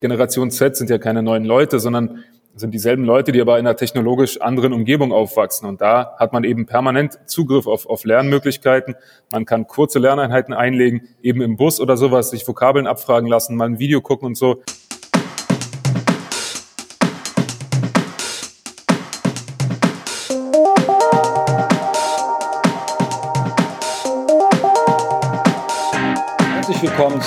[0.00, 3.76] Generation Z sind ja keine neuen Leute, sondern sind dieselben Leute, die aber in einer
[3.76, 5.68] technologisch anderen Umgebung aufwachsen.
[5.68, 8.94] Und da hat man eben permanent Zugriff auf, auf Lernmöglichkeiten.
[9.32, 13.66] Man kann kurze Lerneinheiten einlegen, eben im Bus oder sowas, sich Vokabeln abfragen lassen, mal
[13.66, 14.62] ein Video gucken und so.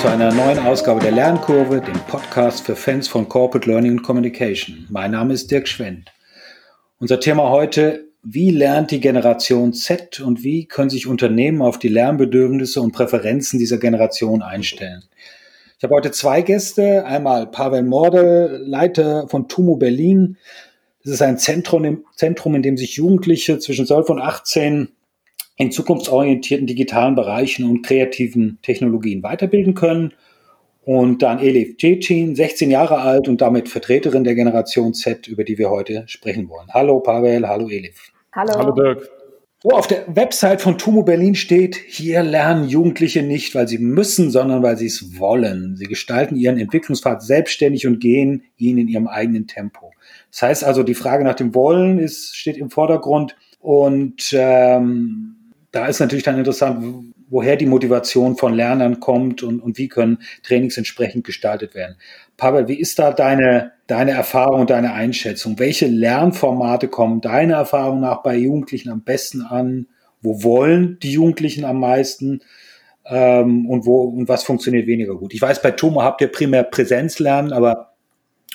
[0.02, 4.84] Zu einer neuen Ausgabe der Lernkurve, dem Podcast für Fans von Corporate Learning and Communication.
[4.90, 6.10] Mein Name ist Dirk Schwendt.
[6.98, 11.86] Unser Thema heute, wie lernt die Generation Z und wie können sich Unternehmen auf die
[11.86, 15.04] Lernbedürfnisse und Präferenzen dieser Generation einstellen?
[15.78, 20.36] Ich habe heute zwei Gäste, einmal Pavel Morde, Leiter von TUMO Berlin.
[21.04, 24.88] Das ist ein Zentrum, Zentrum, in dem sich Jugendliche zwischen 12 und 18
[25.56, 30.14] in zukunftsorientierten digitalen Bereichen und kreativen Technologien weiterbilden können.
[30.84, 35.56] Und dann Elif Cecin, 16 Jahre alt und damit Vertreterin der Generation Z, über die
[35.56, 36.68] wir heute sprechen wollen.
[36.72, 38.10] Hallo Pavel, hallo Elif.
[38.32, 38.54] Hallo.
[38.56, 39.08] Hallo Dirk.
[39.64, 44.32] Wo auf der Website von Tumo Berlin steht, hier lernen Jugendliche nicht, weil sie müssen,
[44.32, 45.76] sondern weil sie es wollen.
[45.76, 49.92] Sie gestalten ihren Entwicklungspfad selbstständig und gehen ihn in ihrem eigenen Tempo.
[50.32, 55.36] Das heißt also, die Frage nach dem Wollen ist, steht im Vordergrund und ähm,
[55.72, 60.18] da ist natürlich dann interessant, woher die Motivation von Lernern kommt und, und wie können
[60.42, 61.96] Trainings entsprechend gestaltet werden.
[62.36, 65.58] Pavel, wie ist da deine, deine Erfahrung deine Einschätzung?
[65.58, 69.86] Welche Lernformate kommen deiner Erfahrung nach bei Jugendlichen am besten an?
[70.20, 72.42] Wo wollen die Jugendlichen am meisten?
[73.06, 75.32] Ähm, und wo und was funktioniert weniger gut?
[75.32, 77.94] Ich weiß, bei Tomo habt ihr primär Präsenzlernen, aber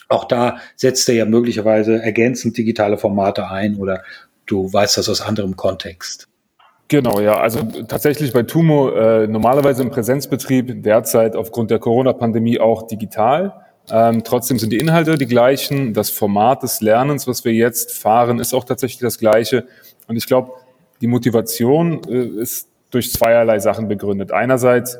[0.07, 4.03] auch da setzt ihr ja möglicherweise ergänzend digitale Formate ein oder
[4.45, 6.27] du weißt das aus anderem Kontext.
[6.87, 7.37] Genau, ja.
[7.39, 13.53] Also tatsächlich bei Tumo äh, normalerweise im Präsenzbetrieb, derzeit aufgrund der Corona-Pandemie auch digital.
[13.89, 15.93] Ähm, trotzdem sind die Inhalte die gleichen.
[15.93, 19.65] Das Format des Lernens, was wir jetzt fahren, ist auch tatsächlich das gleiche.
[20.07, 20.51] Und ich glaube,
[21.01, 24.31] die Motivation äh, ist durch zweierlei Sachen begründet.
[24.31, 24.97] Einerseits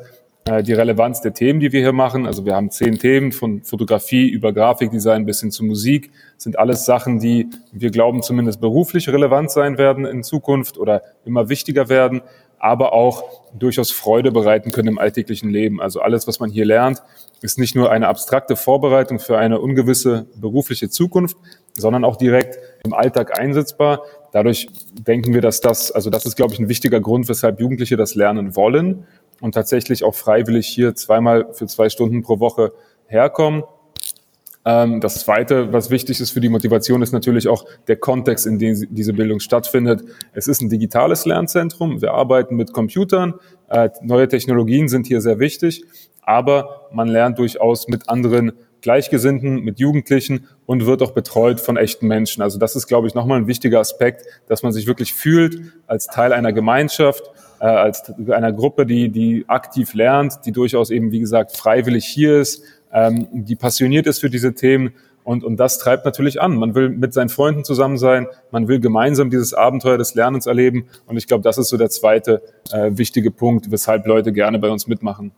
[0.62, 2.26] die Relevanz der Themen, die wir hier machen.
[2.26, 6.10] Also wir haben zehn Themen von Fotografie über Grafikdesign bis hin zu Musik.
[6.34, 11.02] Das sind alles Sachen, die wir glauben zumindest beruflich relevant sein werden in Zukunft oder
[11.24, 12.22] immer wichtiger werden,
[12.58, 13.24] aber auch
[13.58, 15.80] durchaus Freude bereiten können im alltäglichen Leben.
[15.80, 17.02] Also alles, was man hier lernt,
[17.40, 21.36] ist nicht nur eine abstrakte Vorbereitung für eine ungewisse berufliche Zukunft,
[21.74, 24.02] sondern auch direkt im Alltag einsetzbar.
[24.32, 27.96] Dadurch denken wir, dass das, also das ist, glaube ich, ein wichtiger Grund, weshalb Jugendliche
[27.96, 29.06] das lernen wollen
[29.40, 32.72] und tatsächlich auch freiwillig hier zweimal für zwei Stunden pro Woche
[33.06, 33.62] herkommen.
[34.64, 38.58] Ähm, das Zweite, was wichtig ist für die Motivation, ist natürlich auch der Kontext, in
[38.58, 40.04] dem diese Bildung stattfindet.
[40.32, 42.02] Es ist ein digitales Lernzentrum.
[42.02, 43.34] Wir arbeiten mit Computern.
[43.68, 45.84] Äh, neue Technologien sind hier sehr wichtig,
[46.20, 48.52] aber man lernt durchaus mit anderen
[48.88, 52.42] Gleichgesinnten, mit Jugendlichen und wird auch betreut von echten Menschen.
[52.42, 56.06] Also das ist, glaube ich, nochmal ein wichtiger Aspekt, dass man sich wirklich fühlt als
[56.06, 61.20] Teil einer Gemeinschaft äh, als einer Gruppe, die, die aktiv lernt, die durchaus eben, wie
[61.20, 64.94] gesagt, freiwillig hier ist, ähm, die passioniert ist für diese Themen.
[65.22, 66.56] Und, und das treibt natürlich an.
[66.56, 70.86] Man will mit seinen Freunden zusammen sein, man will gemeinsam dieses Abenteuer des Lernens erleben.
[71.04, 72.40] Und ich glaube, das ist so der zweite
[72.72, 75.32] äh, wichtige Punkt, weshalb Leute gerne bei uns mitmachen.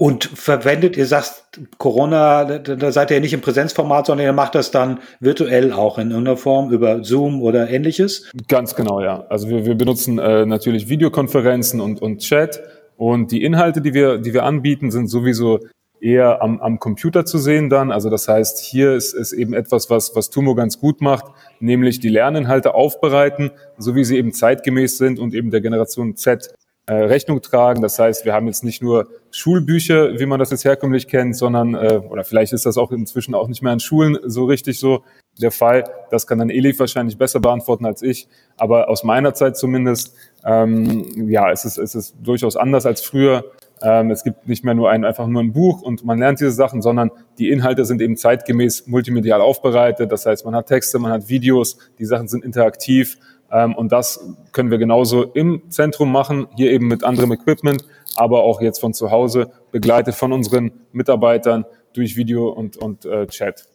[0.00, 4.54] Und verwendet, ihr sagt Corona, da seid ihr ja nicht im Präsenzformat, sondern ihr macht
[4.54, 8.30] das dann virtuell auch in irgendeiner Form über Zoom oder ähnliches?
[8.48, 9.26] Ganz genau, ja.
[9.28, 12.62] Also wir, wir benutzen äh, natürlich Videokonferenzen und, und Chat.
[12.96, 15.58] Und die Inhalte, die wir, die wir anbieten, sind sowieso
[16.00, 17.92] eher am, am Computer zu sehen dann.
[17.92, 21.26] Also das heißt, hier ist, ist eben etwas, was, was Tumo ganz gut macht,
[21.58, 26.54] nämlich die Lerninhalte aufbereiten, so wie sie eben zeitgemäß sind und eben der Generation Z
[26.92, 27.82] Rechnung tragen.
[27.82, 31.74] Das heißt, wir haben jetzt nicht nur Schulbücher, wie man das jetzt herkömmlich kennt, sondern,
[31.74, 35.04] äh, oder vielleicht ist das auch inzwischen auch nicht mehr an Schulen so richtig so
[35.40, 35.84] der Fall.
[36.10, 38.28] Das kann dann Elif wahrscheinlich besser beantworten als ich.
[38.56, 40.14] Aber aus meiner Zeit zumindest,
[40.44, 43.44] ähm, ja, es ist, es ist durchaus anders als früher.
[43.82, 46.50] Ähm, es gibt nicht mehr nur ein, einfach nur ein Buch und man lernt diese
[46.50, 50.12] Sachen, sondern die Inhalte sind eben zeitgemäß multimedial aufbereitet.
[50.12, 53.16] Das heißt, man hat Texte, man hat Videos, die Sachen sind interaktiv
[53.52, 57.84] ähm, und das können wir genauso im Zentrum machen, hier eben mit anderem Equipment,
[58.16, 63.26] aber auch jetzt von zu Hause, begleitet von unseren Mitarbeitern durch Video und, und äh,
[63.26, 63.66] Chat.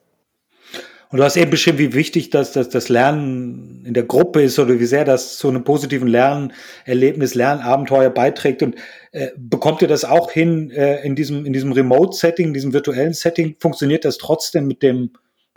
[1.11, 4.57] Und du hast eben beschrieben, wie wichtig das, das, das Lernen in der Gruppe ist
[4.57, 8.63] oder wie sehr das zu einem positiven Lernerlebnis, Lernabenteuer beiträgt.
[8.63, 8.75] Und
[9.11, 13.13] äh, bekommt ihr das auch hin äh, in diesem, in diesem Remote-Setting, in diesem virtuellen
[13.13, 13.55] Setting?
[13.59, 15.11] Funktioniert das trotzdem mit dem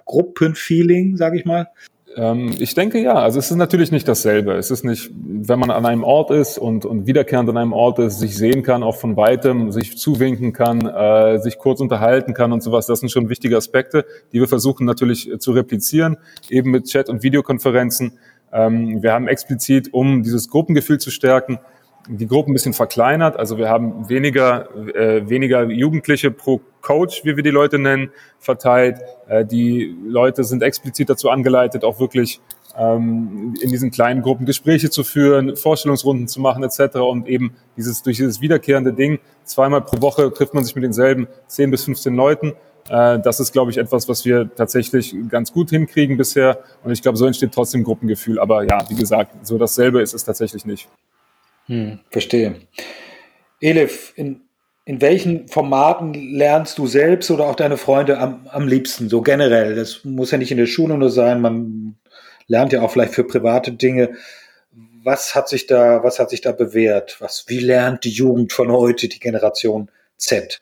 [0.05, 1.69] Gruppenfeeling, sage ich mal?
[2.17, 3.15] Ähm, ich denke ja.
[3.15, 4.55] Also es ist natürlich nicht dasselbe.
[4.55, 7.99] Es ist nicht, wenn man an einem Ort ist und, und wiederkehrend an einem Ort
[7.99, 12.53] ist, sich sehen kann, auch von weitem, sich zuwinken kann, äh, sich kurz unterhalten kann
[12.53, 12.87] und sowas.
[12.87, 16.17] Das sind schon wichtige Aspekte, die wir versuchen natürlich zu replizieren,
[16.49, 18.19] eben mit Chat- und Videokonferenzen.
[18.53, 21.59] Ähm, wir haben explizit, um dieses Gruppengefühl zu stärken,
[22.09, 23.37] die Gruppe ein bisschen verkleinert.
[23.37, 28.99] Also wir haben weniger, äh, weniger Jugendliche pro Coach, wie wir die Leute nennen, verteilt.
[29.29, 32.41] Äh, die Leute sind explizit dazu angeleitet, auch wirklich
[32.79, 36.97] ähm, in diesen kleinen Gruppen Gespräche zu führen, Vorstellungsrunden zu machen etc.
[36.97, 41.29] Und eben dieses durch dieses wiederkehrende Ding, zweimal pro Woche trifft man sich mit denselben
[41.49, 42.55] 10 bis 15 Leuten.
[42.89, 46.61] Äh, das ist, glaube ich, etwas, was wir tatsächlich ganz gut hinkriegen bisher.
[46.83, 48.41] Und ich glaube, so entsteht trotzdem Gruppengefühl.
[48.41, 50.89] Aber ja, wie gesagt, so dasselbe ist es tatsächlich nicht.
[51.67, 52.55] Hm, verstehe.
[53.61, 54.48] Elif, in,
[54.89, 59.75] in welchen Formaten lernst du selbst oder auch deine Freunde am, am liebsten, so generell?
[59.75, 61.97] Das muss ja nicht in der Schule nur sein, man
[62.47, 64.15] lernt ja auch vielleicht für private Dinge.
[65.05, 67.21] Was hat sich da, was hat sich da bewährt?
[67.21, 70.59] Was, wie lernt die Jugend von heute, die Generation Z?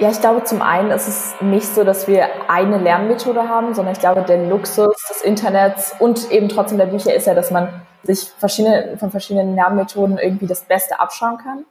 [0.00, 3.94] Ja, ich glaube, zum einen ist es nicht so, dass wir eine Lernmethode haben, sondern
[3.94, 7.82] ich glaube, der Luxus des Internets und eben trotzdem der Bücher ist ja, dass man
[8.02, 11.64] sich verschiedene, von verschiedenen Lernmethoden irgendwie das Beste abschauen kann.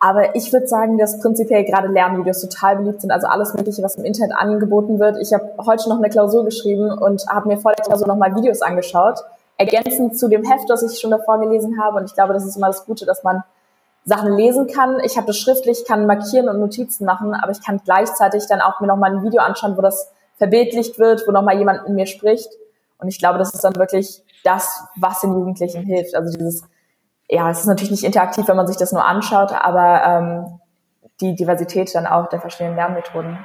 [0.00, 3.96] Aber ich würde sagen, dass prinzipiell gerade Lernvideos total beliebt sind, also alles Mögliche, was
[3.96, 5.16] im Internet angeboten wird.
[5.20, 8.62] Ich habe heute noch eine Klausur geschrieben und habe mir vor der Klausur nochmal Videos
[8.62, 9.18] angeschaut,
[9.56, 11.98] ergänzend zu dem Heft, das ich schon davor gelesen habe.
[11.98, 13.42] Und ich glaube, das ist immer das Gute, dass man
[14.04, 15.00] Sachen lesen kann.
[15.00, 18.80] Ich habe das schriftlich, kann markieren und Notizen machen, aber ich kann gleichzeitig dann auch
[18.80, 22.48] mir nochmal ein Video anschauen, wo das verbildlicht wird, wo nochmal jemand in mir spricht.
[22.98, 26.14] Und ich glaube, das ist dann wirklich das, was den Jugendlichen hilft.
[26.14, 26.62] Also dieses,
[27.28, 30.60] ja, es ist natürlich nicht interaktiv, wenn man sich das nur anschaut, aber ähm,
[31.20, 33.38] die Diversität dann auch der verschiedenen Lernmethoden.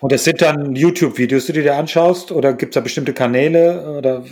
[0.00, 3.98] Und das sind dann YouTube-Videos, die du dir anschaust, oder gibt es da bestimmte Kanäle?
[3.98, 4.22] Oder?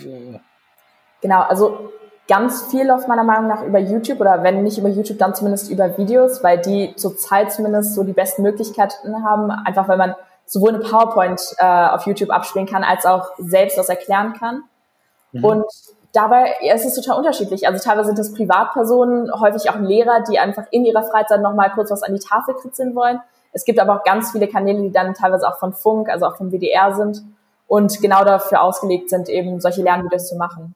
[1.22, 1.92] Genau, also
[2.28, 5.70] ganz viel läuft meiner Meinung nach über YouTube oder wenn nicht über YouTube, dann zumindest
[5.70, 10.14] über Videos, weil die zurzeit zumindest so die besten Möglichkeiten haben, einfach weil man
[10.46, 14.62] sowohl eine PowerPoint äh, auf YouTube abspielen kann, als auch selbst was erklären kann.
[15.32, 15.44] Mhm.
[15.44, 15.64] Und
[16.12, 17.66] dabei ja, es ist es total unterschiedlich.
[17.66, 21.90] Also teilweise sind das Privatpersonen, häufig auch Lehrer, die einfach in ihrer Freizeit nochmal kurz
[21.90, 23.20] was an die Tafel kritzeln wollen.
[23.52, 26.36] Es gibt aber auch ganz viele Kanäle, die dann teilweise auch von Funk, also auch
[26.36, 27.22] vom WDR sind
[27.66, 30.74] und genau dafür ausgelegt sind, eben solche Lernvideos zu machen.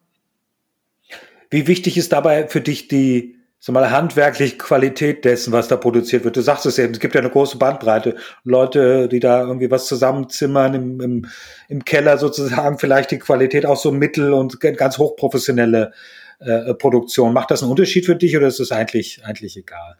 [1.51, 6.23] Wie wichtig ist dabei für dich die sag mal, handwerkliche Qualität dessen, was da produziert
[6.23, 6.37] wird.
[6.37, 8.15] Du sagst es eben, es gibt ja eine große Bandbreite.
[8.43, 11.27] Leute, die da irgendwie was zusammenzimmern im, im,
[11.69, 15.93] im Keller sozusagen, vielleicht die Qualität auch so mittel- und ganz hochprofessionelle
[16.41, 17.33] äh, Produktion.
[17.33, 19.97] Macht das einen Unterschied für dich oder ist es eigentlich, eigentlich egal?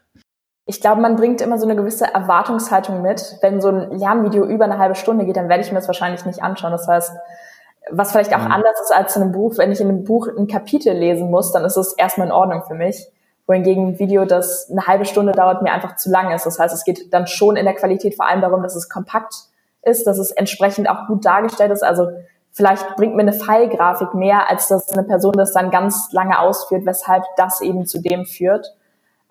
[0.67, 3.39] Ich glaube, man bringt immer so eine gewisse Erwartungshaltung mit.
[3.41, 6.27] Wenn so ein Lernvideo über eine halbe Stunde geht, dann werde ich mir das wahrscheinlich
[6.27, 6.73] nicht anschauen.
[6.73, 7.13] Das heißt,
[7.91, 8.53] was vielleicht auch mhm.
[8.53, 11.51] anders ist als in einem Buch, wenn ich in einem Buch ein Kapitel lesen muss,
[11.51, 13.09] dann ist es erstmal in Ordnung für mich
[13.47, 16.47] wohingegen ein Video, das eine halbe Stunde dauert, mir einfach zu lang ist.
[16.47, 19.35] Das heißt, es geht dann schon in der Qualität vor allem darum, dass es kompakt
[19.83, 21.85] ist, dass es entsprechend auch gut dargestellt ist.
[21.85, 22.09] Also
[22.53, 26.87] vielleicht bringt mir eine Fallgrafik mehr, als dass eine Person das dann ganz lange ausführt,
[26.87, 28.75] weshalb das eben zu dem führt.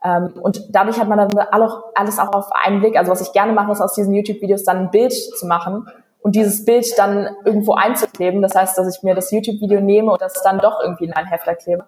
[0.04, 1.48] Ähm, und dadurch hat man dann
[1.96, 2.98] alles auch auf einen Blick.
[2.98, 5.88] Also was ich gerne mache, ist aus diesen YouTube-Videos dann ein Bild zu machen
[6.22, 8.42] und dieses Bild dann irgendwo einzukleben.
[8.42, 11.28] Das heißt, dass ich mir das YouTube-Video nehme und das dann doch irgendwie in einen
[11.28, 11.84] Hefter klebe.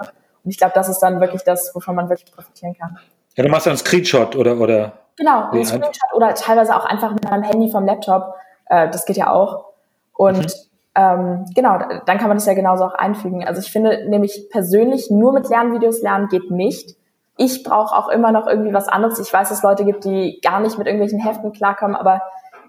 [0.46, 2.98] Und ich glaube, das ist dann wirklich das, wovon man wirklich profitieren kann.
[3.36, 4.94] Ja, du machst dann einen Screenshot oder oder.
[5.18, 8.36] Genau, einen Screenshot oder teilweise auch einfach mit meinem Handy vom Laptop.
[8.68, 9.66] Äh, das geht ja auch.
[10.14, 10.52] Und mhm.
[10.96, 13.46] ähm, genau, dann kann man das ja genauso auch einfügen.
[13.46, 16.96] Also ich finde nämlich persönlich nur mit Lernvideos lernen geht nicht.
[17.38, 19.20] Ich brauche auch immer noch irgendwie was anderes.
[19.20, 22.22] Ich weiß, dass es Leute gibt, die gar nicht mit irgendwelchen Heften klarkommen, aber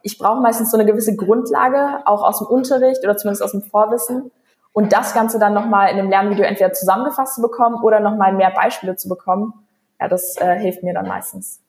[0.03, 3.63] ich brauche meistens so eine gewisse Grundlage, auch aus dem Unterricht oder zumindest aus dem
[3.63, 4.31] Vorwissen
[4.77, 8.51] und das Ganze dann nochmal in einem Lernvideo entweder zusammengefasst zu bekommen oder nochmal mehr
[8.51, 9.55] Beispiele zu bekommen,
[9.99, 11.63] ja, das äh, hilft mir dann meistens.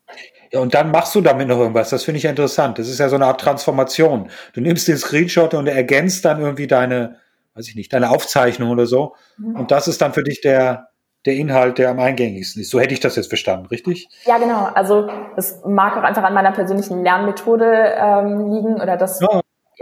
[0.51, 1.89] Ja, und dann machst du damit noch irgendwas.
[1.89, 2.79] Das finde ich ja interessant.
[2.79, 4.29] Das ist ja so eine Art Transformation.
[4.51, 7.15] Du nimmst den Screenshot und ergänzt dann irgendwie deine,
[7.55, 9.15] weiß ich nicht, deine Aufzeichnung oder so.
[9.37, 9.55] Mhm.
[9.55, 10.89] Und das ist dann für dich der,
[11.25, 12.71] der Inhalt, der am eingängigsten ist.
[12.71, 14.09] So hätte ich das jetzt verstanden, richtig?
[14.25, 14.65] Ja, genau.
[14.75, 19.39] Also es mag auch einfach an meiner persönlichen Lernmethode ähm, liegen oder das, ja.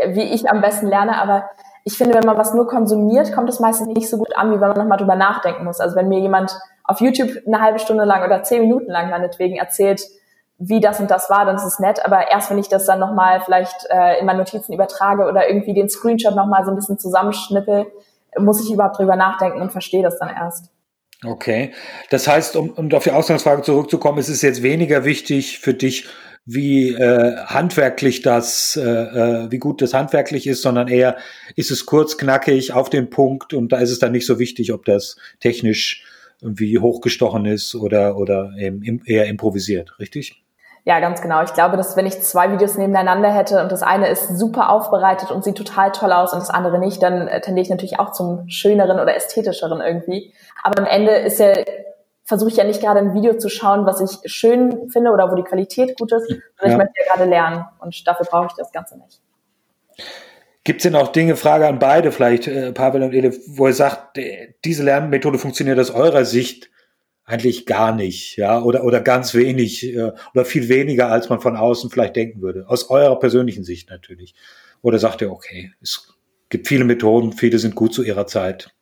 [0.09, 1.19] wie ich am besten lerne.
[1.19, 1.49] Aber
[1.87, 4.59] ich finde, wenn man was nur konsumiert, kommt es meistens nicht so gut an, wie
[4.59, 5.79] wenn man nochmal drüber nachdenken muss.
[5.79, 9.55] Also wenn mir jemand auf YouTube eine halbe Stunde lang oder zehn Minuten lang meinetwegen
[9.57, 10.01] erzählt,
[10.57, 12.03] wie das und das war, dann ist es nett.
[12.03, 15.75] Aber erst wenn ich das dann nochmal vielleicht äh, in meine Notizen übertrage oder irgendwie
[15.75, 17.85] den Screenshot nochmal so ein bisschen zusammenschnippel,
[18.39, 20.71] muss ich überhaupt drüber nachdenken und verstehe das dann erst.
[21.23, 21.71] Okay.
[22.09, 26.07] Das heißt, um, um auf die Ausgangsfrage zurückzukommen, ist es jetzt weniger wichtig für dich,
[26.45, 31.17] wie äh, handwerklich das, äh, äh, wie gut das handwerklich ist, sondern eher
[31.55, 34.71] ist es kurz, knackig, auf den Punkt und da ist es dann nicht so wichtig,
[34.71, 36.05] ob das technisch
[36.41, 40.43] irgendwie hochgestochen ist oder, oder eben eher improvisiert, richtig?
[40.87, 41.41] Ja, ganz genau.
[41.41, 45.31] Ich glaube, dass wenn ich zwei Videos nebeneinander hätte und das eine ist super aufbereitet
[45.31, 48.11] und sieht total toll aus und das andere nicht, dann äh, tendiere ich natürlich auch
[48.11, 50.31] zum schöneren oder ästhetischeren irgendwie.
[50.61, 51.53] Aber am Ende ist ja
[52.25, 55.35] versuche ich ja nicht gerade ein Video zu schauen, was ich schön finde oder wo
[55.35, 56.71] die Qualität gut ist, sondern ja.
[56.71, 59.21] ich möchte ja gerade lernen und dafür brauche ich das Ganze nicht.
[60.63, 63.73] Gibt es denn auch Dinge, Frage an beide vielleicht, äh, Pavel und Elif, wo ihr
[63.73, 64.19] sagt,
[64.65, 66.71] diese Lernmethode funktioniert aus eurer Sicht
[67.23, 71.55] eigentlich gar nicht, ja, oder, oder ganz wenig, äh, oder viel weniger, als man von
[71.55, 72.65] außen vielleicht denken würde.
[72.67, 74.33] Aus eurer persönlichen Sicht natürlich.
[74.81, 76.15] Oder sagt ihr, okay, es
[76.49, 78.74] gibt viele Methoden, viele sind gut zu ihrer Zeit.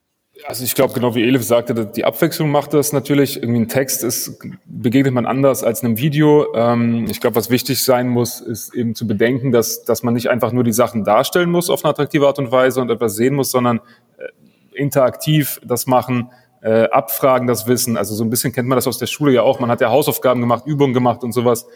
[0.48, 3.38] Also ich glaube, genau wie Elif sagte, die Abwechslung macht das natürlich.
[3.38, 6.54] Irgendwie ein Text ist, begegnet man anders als einem Video.
[6.56, 10.30] Ähm, ich glaube, was wichtig sein muss, ist eben zu bedenken, dass, dass man nicht
[10.30, 13.36] einfach nur die Sachen darstellen muss auf eine attraktive Art und Weise und etwas sehen
[13.36, 13.80] muss, sondern
[14.18, 14.28] äh,
[14.74, 17.96] interaktiv das machen, äh, abfragen, das Wissen.
[17.96, 19.60] Also so ein bisschen kennt man das aus der Schule ja auch.
[19.60, 21.68] Man hat ja Hausaufgaben gemacht, Übungen gemacht und sowas.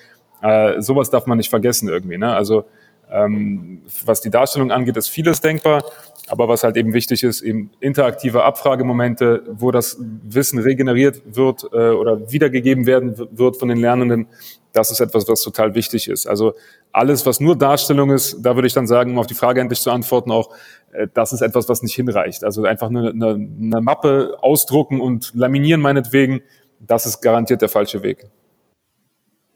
[0.41, 2.17] Äh, sowas darf man nicht vergessen irgendwie.
[2.17, 2.33] Ne?
[2.33, 2.65] Also
[3.11, 5.83] ähm, was die Darstellung angeht, ist vieles denkbar.
[6.29, 11.91] Aber was halt eben wichtig ist, eben interaktive Abfragemomente, wo das Wissen regeneriert wird äh,
[11.91, 14.27] oder wiedergegeben werden wird von den Lernenden,
[14.73, 16.27] das ist etwas, was total wichtig ist.
[16.27, 16.53] Also
[16.91, 19.79] alles, was nur Darstellung ist, da würde ich dann sagen, um auf die Frage endlich
[19.79, 20.53] zu antworten, auch
[20.91, 22.43] äh, das ist etwas, was nicht hinreicht.
[22.43, 26.41] Also einfach eine, eine, eine Mappe ausdrucken und laminieren meinetwegen,
[26.79, 28.25] das ist garantiert der falsche Weg.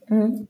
[0.07, 0.47] Mhm.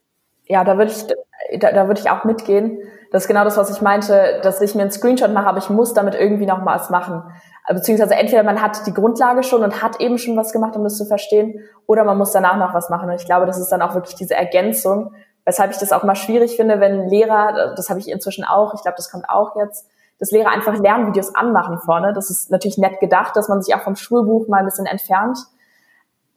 [0.47, 2.79] Ja, da würde ich, da, da würde ich auch mitgehen.
[3.11, 5.69] Das ist genau das, was ich meinte, dass ich mir einen Screenshot mache, aber ich
[5.69, 7.23] muss damit irgendwie noch mal was machen.
[7.67, 10.97] Beziehungsweise entweder man hat die Grundlage schon und hat eben schon was gemacht, um das
[10.97, 13.09] zu verstehen, oder man muss danach noch was machen.
[13.09, 15.11] Und ich glaube, das ist dann auch wirklich diese Ergänzung,
[15.45, 18.81] weshalb ich das auch mal schwierig finde, wenn Lehrer, das habe ich inzwischen auch, ich
[18.81, 19.87] glaube, das kommt auch jetzt,
[20.19, 22.13] dass Lehrer einfach Lernvideos anmachen vorne.
[22.13, 25.37] Das ist natürlich nett gedacht, dass man sich auch vom Schulbuch mal ein bisschen entfernt.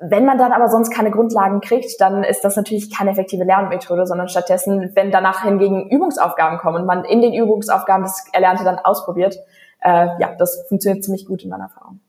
[0.01, 4.07] Wenn man dann aber sonst keine Grundlagen kriegt, dann ist das natürlich keine effektive Lernmethode,
[4.07, 8.79] sondern stattdessen, wenn danach hingegen Übungsaufgaben kommen und man in den Übungsaufgaben das Erlernte dann
[8.79, 9.39] ausprobiert,
[9.81, 12.01] äh, ja, das funktioniert ziemlich gut in meiner Erfahrung.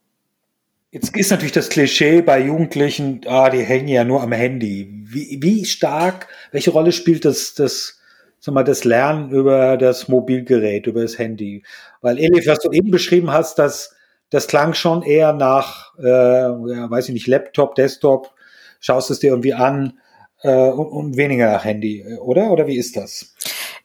[0.91, 4.89] Jetzt ist natürlich das Klischee bei Jugendlichen, ah, die hängen ja nur am Handy.
[5.03, 7.99] Wie, wie stark, welche Rolle spielt das, das,
[8.39, 11.63] sag mal, das Lernen über das Mobilgerät, über das Handy?
[12.01, 13.94] Weil Elif, was du eben beschrieben hast, dass
[14.29, 18.31] das klang schon eher nach, äh, weiß ich nicht, Laptop, Desktop,
[18.79, 19.99] schaust es dir irgendwie an
[20.41, 22.51] äh, und, und weniger nach Handy, oder?
[22.51, 23.35] Oder wie ist das?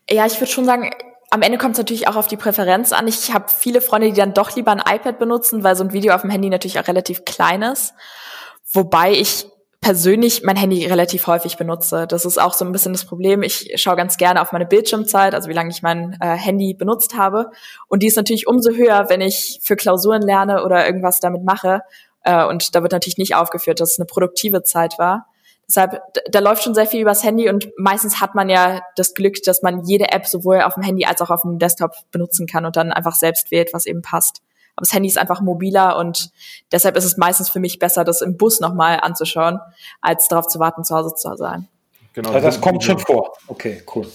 [0.09, 0.90] Ja, ich würde schon sagen,
[1.30, 3.06] am Ende kommt es natürlich auch auf die Präferenz an.
[3.06, 6.12] Ich habe viele Freunde, die dann doch lieber ein iPad benutzen, weil so ein Video
[6.12, 7.94] auf dem Handy natürlich auch relativ klein ist.
[8.73, 9.47] Wobei ich
[9.81, 12.07] persönlich mein Handy relativ häufig benutze.
[12.07, 13.43] Das ist auch so ein bisschen das Problem.
[13.43, 17.17] Ich schaue ganz gerne auf meine Bildschirmzeit, also wie lange ich mein äh, Handy benutzt
[17.17, 17.51] habe.
[17.89, 21.81] Und die ist natürlich umso höher, wenn ich für Klausuren lerne oder irgendwas damit mache.
[22.25, 25.27] Äh, und da wird natürlich nicht aufgeführt, dass es eine produktive Zeit war.
[25.67, 29.41] Deshalb, da läuft schon sehr viel übers Handy und meistens hat man ja das Glück,
[29.45, 32.67] dass man jede App sowohl auf dem Handy als auch auf dem Desktop benutzen kann
[32.67, 34.43] und dann einfach selbst wählt, was eben passt.
[34.81, 36.31] Aber das Handy ist einfach mobiler und
[36.73, 39.59] deshalb ist es meistens für mich besser, das im Bus nochmal anzuschauen,
[40.01, 41.69] als darauf zu warten, zu Hause zu sein.
[42.15, 42.31] Genau.
[42.31, 43.35] Also das kommt schon vor.
[43.47, 44.07] Okay, cool.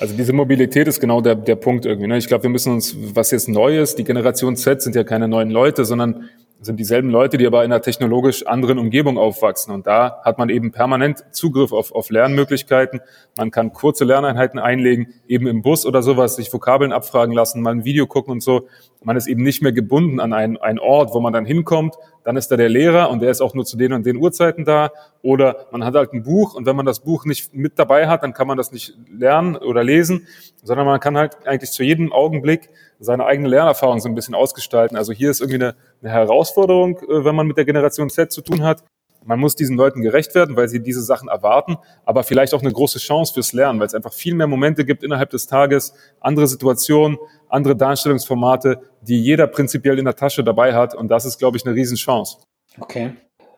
[0.00, 2.06] Also diese Mobilität ist genau der, der Punkt irgendwie.
[2.06, 2.16] Ne?
[2.16, 5.26] Ich glaube, wir müssen uns, was jetzt neu ist, die Generation Z sind ja keine
[5.28, 6.30] neuen Leute, sondern
[6.62, 9.74] sind dieselben Leute, die aber in einer technologisch anderen Umgebung aufwachsen.
[9.74, 13.00] Und da hat man eben permanent Zugriff auf, auf Lernmöglichkeiten.
[13.36, 17.72] Man kann kurze Lerneinheiten einlegen, eben im Bus oder sowas, sich Vokabeln abfragen lassen, mal
[17.72, 18.68] ein Video gucken und so.
[19.04, 21.94] Man ist eben nicht mehr gebunden an einen, einen Ort, wo man dann hinkommt.
[22.24, 24.64] Dann ist da der Lehrer und der ist auch nur zu den und den Uhrzeiten
[24.64, 24.90] da.
[25.22, 28.22] Oder man hat halt ein Buch und wenn man das Buch nicht mit dabei hat,
[28.22, 30.26] dann kann man das nicht lernen oder lesen,
[30.62, 34.96] sondern man kann halt eigentlich zu jedem Augenblick seine eigene Lernerfahrung so ein bisschen ausgestalten.
[34.96, 38.42] Also hier ist irgendwie eine, eine Herausforderung, äh, wenn man mit der Generation Z zu
[38.42, 38.84] tun hat.
[39.24, 42.72] Man muss diesen Leuten gerecht werden, weil sie diese Sachen erwarten, aber vielleicht auch eine
[42.72, 46.46] große Chance fürs Lernen, weil es einfach viel mehr Momente gibt innerhalb des Tages, andere
[46.46, 50.94] Situationen, andere Darstellungsformate, die jeder prinzipiell in der Tasche dabei hat.
[50.94, 52.38] Und das ist, glaube ich, eine Riesenchance.
[52.80, 53.12] Okay.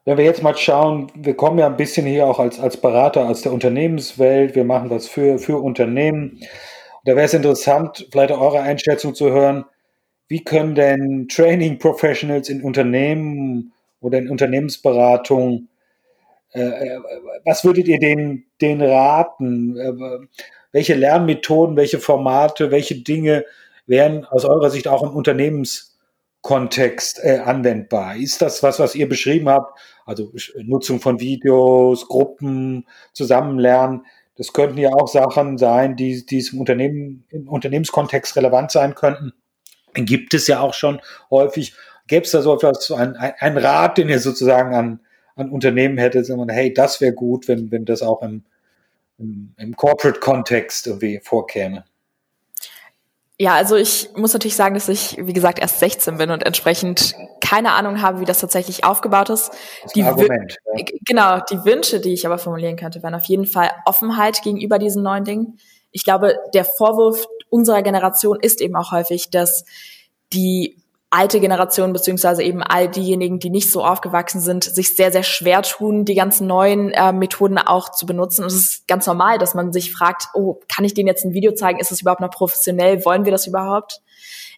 [0.07, 3.27] Wenn wir jetzt mal schauen, wir kommen ja ein bisschen hier auch als, als Berater
[3.27, 6.41] aus der Unternehmenswelt, wir machen was für, für Unternehmen.
[7.05, 9.65] Da wäre es interessant, vielleicht auch eure Einschätzung zu hören.
[10.29, 13.74] Wie können denn Training Professionals in Unternehmen
[14.05, 15.69] oder in Unternehmensberatung,
[16.53, 17.01] äh, äh,
[17.45, 19.77] was würdet ihr denen, denen raten?
[19.77, 19.93] Äh,
[20.73, 23.45] welche Lernmethoden, welche Formate, welche Dinge
[23.87, 28.17] wären aus eurer Sicht auch im Unternehmenskontext äh, anwendbar?
[28.17, 29.79] Ist das was, was ihr beschrieben habt?
[30.07, 30.33] Also
[30.63, 34.05] Nutzung von Videos, Gruppen, Zusammenlernen
[34.37, 39.33] Das könnten ja auch Sachen sein, die, die im, Unternehmen, im Unternehmenskontext relevant sein könnten.
[39.95, 41.75] Gibt es ja auch schon häufig.
[42.07, 45.01] Gäbe es da so etwas, ein, ein Rat, den ihr sozusagen an,
[45.37, 48.45] an Unternehmen hättet, sagen hey, das wäre gut, wenn, wenn das auch im,
[49.19, 51.85] im, im Corporate-Kontext irgendwie vorkäme?
[53.37, 57.17] Ja, also ich muss natürlich sagen, dass ich, wie gesagt, erst 16 bin und entsprechend
[57.41, 59.51] keine Ahnung habe, wie das tatsächlich aufgebaut ist.
[59.85, 60.85] Ist ein Argument, ja.
[61.05, 65.03] Genau, die Wünsche, die ich aber formulieren könnte, wären auf jeden Fall Offenheit gegenüber diesen
[65.03, 65.59] neuen Dingen.
[65.91, 69.65] Ich glaube, der Vorwurf unserer Generation ist eben auch häufig, dass
[70.33, 70.77] die
[71.15, 75.63] alte Generation beziehungsweise eben all diejenigen, die nicht so aufgewachsen sind, sich sehr, sehr schwer
[75.63, 78.43] tun, die ganzen neuen äh, Methoden auch zu benutzen.
[78.43, 81.33] Und es ist ganz normal, dass man sich fragt, oh, kann ich denen jetzt ein
[81.33, 81.79] Video zeigen?
[81.79, 83.05] Ist das überhaupt noch professionell?
[83.05, 84.01] Wollen wir das überhaupt?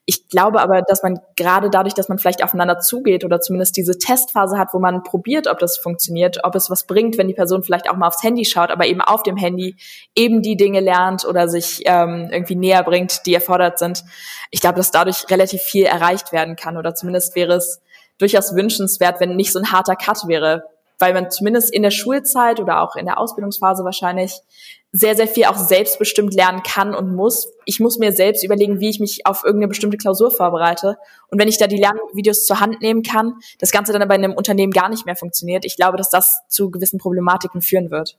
[0.09, 3.99] Ich glaube aber, dass man gerade dadurch, dass man vielleicht aufeinander zugeht oder zumindest diese
[3.99, 7.65] Testphase hat, wo man probiert, ob das funktioniert, ob es was bringt, wenn die Person
[7.65, 9.75] vielleicht auch mal aufs Handy schaut, aber eben auf dem Handy
[10.15, 14.05] eben die Dinge lernt oder sich ähm, irgendwie näher bringt, die erfordert sind.
[14.53, 17.81] Ich glaube, dass dadurch relativ viel erreicht werden kann oder zumindest wäre es
[18.19, 20.63] durchaus wünschenswert, wenn nicht so ein harter Cut wäre,
[21.01, 24.41] weil man zumindest in der Schulzeit oder auch in der Ausbildungsphase wahrscheinlich
[24.97, 27.53] sehr, sehr viel auch selbstbestimmt lernen kann und muss.
[27.65, 30.97] Ich muss mir selbst überlegen, wie ich mich auf irgendeine bestimmte Klausur vorbereite.
[31.29, 34.25] Und wenn ich da die Lernvideos zur Hand nehmen kann, das Ganze dann aber in
[34.25, 38.17] einem Unternehmen gar nicht mehr funktioniert, ich glaube, dass das zu gewissen Problematiken führen wird.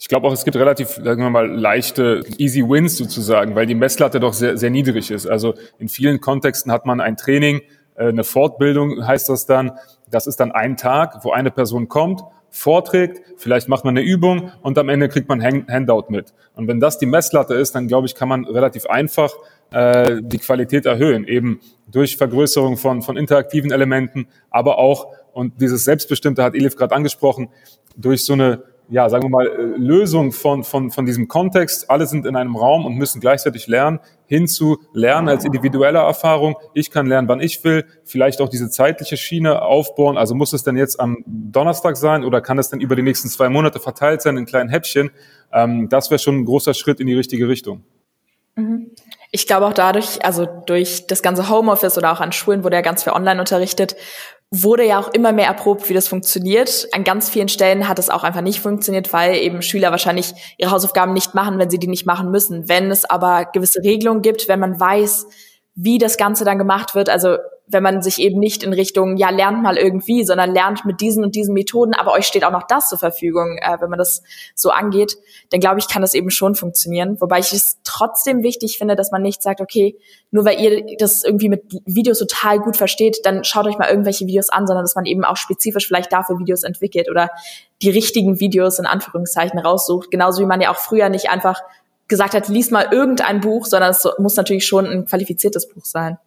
[0.00, 3.74] Ich glaube auch, es gibt relativ, sagen wir mal, leichte Easy Wins sozusagen, weil die
[3.74, 5.26] Messlatte doch sehr, sehr niedrig ist.
[5.26, 7.62] Also in vielen Kontexten hat man ein Training,
[7.96, 9.72] äh, eine Fortbildung heißt das dann.
[10.08, 14.52] Das ist dann ein Tag, wo eine Person kommt, vorträgt, vielleicht macht man eine Übung
[14.62, 16.32] und am Ende kriegt man Handout mit.
[16.54, 19.32] Und wenn das die Messlatte ist, dann glaube ich, kann man relativ einfach
[19.70, 25.84] äh, die Qualität erhöhen, eben durch Vergrößerung von, von interaktiven Elementen, aber auch, und dieses
[25.84, 27.50] Selbstbestimmte hat Elif gerade angesprochen,
[27.96, 32.06] durch so eine ja, sagen wir mal, äh, Lösung von, von, von diesem Kontext, alle
[32.06, 36.56] sind in einem Raum und müssen gleichzeitig lernen, hin zu Lernen als individuelle Erfahrung.
[36.74, 40.16] Ich kann lernen, wann ich will, vielleicht auch diese zeitliche Schiene aufbauen.
[40.16, 43.28] Also muss es denn jetzt am Donnerstag sein oder kann es denn über die nächsten
[43.28, 45.10] zwei Monate verteilt sein in kleinen Häppchen?
[45.52, 47.84] Ähm, das wäre schon ein großer Schritt in die richtige Richtung.
[48.56, 48.90] Mhm.
[49.30, 52.82] Ich glaube auch dadurch, also durch das ganze Homeoffice oder auch an Schulen wurde ja
[52.82, 53.94] ganz viel online unterrichtet,
[54.50, 56.88] wurde ja auch immer mehr erprobt, wie das funktioniert.
[56.92, 60.70] An ganz vielen Stellen hat es auch einfach nicht funktioniert, weil eben Schüler wahrscheinlich ihre
[60.70, 62.68] Hausaufgaben nicht machen, wenn sie die nicht machen müssen.
[62.68, 65.26] Wenn es aber gewisse Regelungen gibt, wenn man weiß,
[65.80, 67.36] wie das Ganze dann gemacht wird, also
[67.68, 71.22] wenn man sich eben nicht in Richtung, ja, lernt mal irgendwie, sondern lernt mit diesen
[71.22, 74.22] und diesen Methoden, aber euch steht auch noch das zur Verfügung, äh, wenn man das
[74.56, 75.16] so angeht,
[75.50, 77.20] dann glaube ich, kann das eben schon funktionieren.
[77.20, 79.96] Wobei ich es trotzdem wichtig finde, dass man nicht sagt, okay,
[80.32, 84.26] nur weil ihr das irgendwie mit Videos total gut versteht, dann schaut euch mal irgendwelche
[84.26, 87.28] Videos an, sondern dass man eben auch spezifisch vielleicht dafür Videos entwickelt oder
[87.82, 90.10] die richtigen Videos in Anführungszeichen raussucht.
[90.10, 91.60] Genauso wie man ja auch früher nicht einfach
[92.08, 96.18] gesagt hat, lies mal irgendein Buch, sondern es muss natürlich schon ein qualifiziertes Buch sein.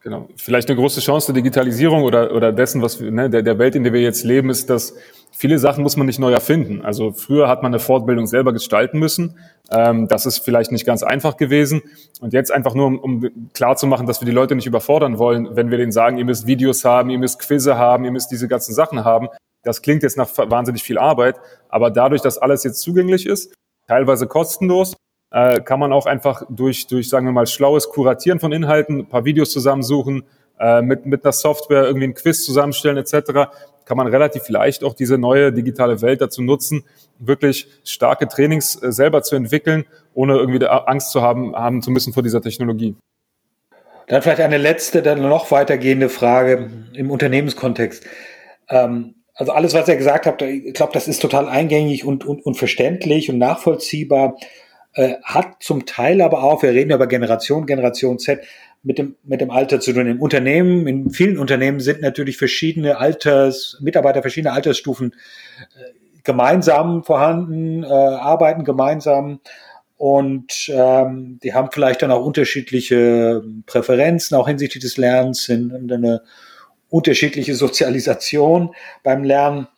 [0.00, 0.28] Genau.
[0.36, 3.82] Vielleicht eine große Chance der Digitalisierung oder, oder dessen, was ne, der, der Welt, in
[3.82, 4.94] der wir jetzt leben, ist, dass
[5.32, 6.82] viele Sachen muss man nicht neu erfinden.
[6.82, 9.36] Also früher hat man eine Fortbildung selber gestalten müssen.
[9.70, 11.82] Ähm, das ist vielleicht nicht ganz einfach gewesen.
[12.20, 15.70] Und jetzt einfach nur, um, um klar dass wir die Leute nicht überfordern wollen, wenn
[15.70, 18.74] wir denen sagen, ihr müsst Videos haben, ihr müsst Quizze haben, ihr müsst diese ganzen
[18.74, 19.28] Sachen haben.
[19.64, 21.36] Das klingt jetzt nach wahnsinnig viel Arbeit,
[21.68, 23.52] aber dadurch, dass alles jetzt zugänglich ist,
[23.88, 24.96] teilweise kostenlos,
[25.30, 29.08] äh, kann man auch einfach durch, durch, sagen wir mal, schlaues Kuratieren von Inhalten, ein
[29.08, 30.24] paar Videos zusammensuchen,
[30.60, 33.50] äh, mit, mit einer Software irgendwie einen Quiz zusammenstellen etc.,
[33.84, 36.84] kann man relativ leicht auch diese neue digitale Welt dazu nutzen,
[37.18, 42.12] wirklich starke Trainings äh, selber zu entwickeln, ohne irgendwie Angst zu haben, haben zu müssen
[42.12, 42.96] vor dieser Technologie.
[44.08, 48.04] Dann vielleicht eine letzte, dann noch weitergehende Frage im Unternehmenskontext.
[48.68, 52.44] Ähm, also alles, was ihr gesagt habt, ich glaube, das ist total eingängig und, und,
[52.44, 54.36] und verständlich und nachvollziehbar.
[54.94, 58.40] Äh, hat zum Teil aber auch, wir reden ja über Generation, Generation Z,
[58.82, 60.08] mit dem, mit dem Alter zu tun.
[60.08, 65.92] Im Unternehmen, in vielen Unternehmen sind natürlich verschiedene Alters, Mitarbeiter verschiedener Altersstufen äh,
[66.24, 69.38] gemeinsam vorhanden, äh, arbeiten gemeinsam
[69.96, 76.22] und ähm, die haben vielleicht dann auch unterschiedliche Präferenzen, auch hinsichtlich des Lernens, in, eine
[76.88, 79.68] unterschiedliche Sozialisation beim Lernen.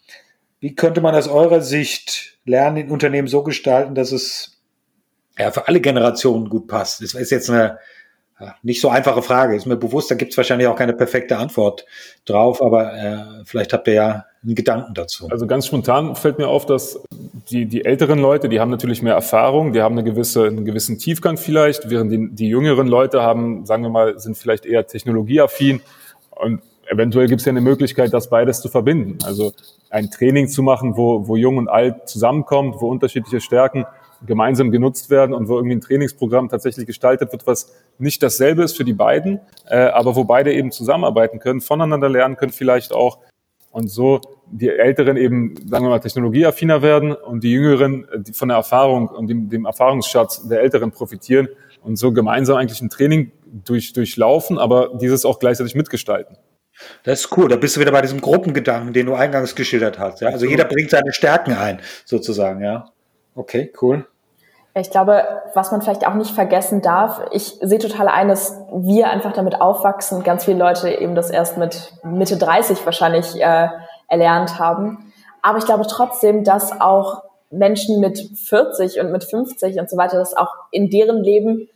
[0.60, 4.60] Wie könnte man aus eurer Sicht Lernen in Unternehmen so gestalten, dass es
[5.38, 7.02] ja, für alle Generationen gut passt.
[7.02, 7.78] Das ist jetzt eine
[8.62, 9.54] nicht so einfache Frage.
[9.54, 11.84] Ist mir bewusst, da gibt es wahrscheinlich auch keine perfekte Antwort
[12.24, 15.28] drauf, aber äh, vielleicht habt ihr ja einen Gedanken dazu.
[15.30, 17.02] Also ganz spontan fällt mir auf, dass
[17.50, 20.98] die, die älteren Leute, die haben natürlich mehr Erfahrung, die haben eine gewisse, einen gewissen
[20.98, 25.82] Tiefgang vielleicht, während die, die jüngeren Leute haben, sagen wir mal, sind vielleicht eher technologieaffin
[26.30, 29.18] und eventuell gibt es ja eine Möglichkeit, das beides zu verbinden.
[29.24, 29.52] Also
[29.88, 33.86] ein Training zu machen, wo, wo Jung und Alt zusammenkommt, wo unterschiedliche Stärken
[34.26, 38.76] gemeinsam genutzt werden und wo irgendwie ein Trainingsprogramm tatsächlich gestaltet wird, was nicht dasselbe ist
[38.76, 43.18] für die beiden, äh, aber wo beide eben zusammenarbeiten können, voneinander lernen können, vielleicht auch
[43.70, 48.32] und so die Älteren eben, sagen wir mal, technologieaffiner werden und die Jüngeren äh, die
[48.32, 51.48] von der Erfahrung und dem, dem Erfahrungsschatz der Älteren profitieren
[51.82, 53.32] und so gemeinsam eigentlich ein Training
[53.64, 56.36] durch, durchlaufen, aber dieses auch gleichzeitig mitgestalten.
[57.04, 57.48] Das ist cool.
[57.48, 60.20] Da bist du wieder bei diesem Gruppengedanken, den du eingangs geschildert hast.
[60.20, 60.28] Ja?
[60.28, 62.86] Also jeder bringt seine Stärken ein, sozusagen, ja.
[63.34, 64.06] Okay, cool.
[64.74, 69.10] Ich glaube, was man vielleicht auch nicht vergessen darf, ich sehe total ein, dass wir
[69.10, 73.68] einfach damit aufwachsen, ganz viele Leute eben das erst mit Mitte 30 wahrscheinlich äh,
[74.06, 75.12] erlernt haben.
[75.42, 80.18] Aber ich glaube trotzdem, dass auch Menschen mit 40 und mit 50 und so weiter,
[80.18, 81.68] dass auch in deren Leben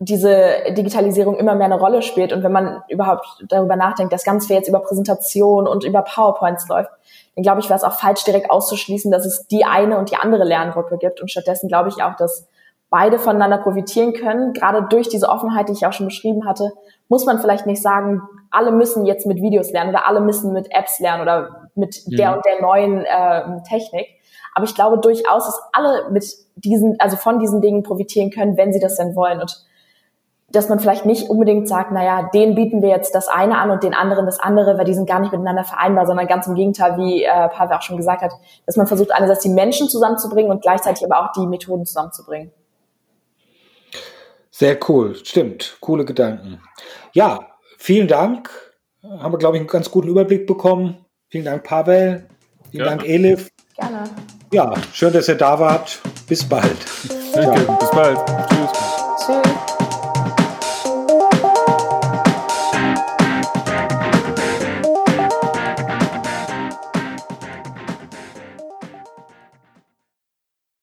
[0.00, 2.32] diese Digitalisierung immer mehr eine Rolle spielt.
[2.32, 6.68] Und wenn man überhaupt darüber nachdenkt, dass ganz viel jetzt über Präsentation und über PowerPoints
[6.68, 6.90] läuft,
[7.34, 10.16] dann glaube ich, wäre es auch falsch, direkt auszuschließen, dass es die eine und die
[10.16, 11.20] andere Lerngruppe gibt.
[11.20, 12.46] Und stattdessen glaube ich auch, dass
[12.90, 14.52] beide voneinander profitieren können.
[14.52, 16.72] Gerade durch diese Offenheit, die ich auch schon beschrieben hatte,
[17.08, 20.68] muss man vielleicht nicht sagen, alle müssen jetzt mit Videos lernen oder alle müssen mit
[20.70, 22.16] Apps lernen oder mit mhm.
[22.16, 24.06] der und der neuen äh, Technik.
[24.54, 26.24] Aber ich glaube durchaus, dass alle mit
[26.56, 29.40] diesen, also von diesen Dingen profitieren können, wenn sie das denn wollen.
[29.40, 29.64] Und
[30.50, 33.82] dass man vielleicht nicht unbedingt sagt, naja, den bieten wir jetzt das eine an und
[33.82, 36.96] den anderen das andere, weil die sind gar nicht miteinander vereinbar, sondern ganz im Gegenteil,
[36.96, 38.32] wie äh, Pavel auch schon gesagt hat,
[38.64, 42.50] dass man versucht, einerseits die Menschen zusammenzubringen und gleichzeitig aber auch die Methoden zusammenzubringen.
[44.50, 46.62] Sehr cool, stimmt, coole Gedanken.
[47.12, 47.40] Ja,
[47.76, 48.50] vielen Dank.
[49.02, 51.04] Haben wir, glaube ich, einen ganz guten Überblick bekommen.
[51.28, 52.26] Vielen Dank, Pavel.
[52.70, 52.90] Vielen ja.
[52.90, 53.50] Dank, Elif.
[53.76, 54.04] Gerne.
[54.52, 56.00] Ja, schön, dass ihr da wart.
[56.26, 56.76] Bis bald.
[57.34, 58.18] Danke, bis bald.
[58.48, 58.77] Tschüss.